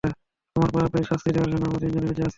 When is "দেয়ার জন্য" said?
1.31-1.63